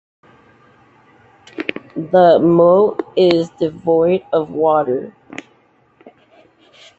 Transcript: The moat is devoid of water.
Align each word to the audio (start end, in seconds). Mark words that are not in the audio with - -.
The 1.95 2.39
moat 2.41 3.03
is 3.15 3.51
devoid 3.59 4.25
of 4.33 4.49
water. 4.49 5.13